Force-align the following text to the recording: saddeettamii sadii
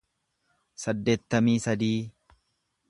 saddeettamii 0.83 1.59
sadii 1.67 1.95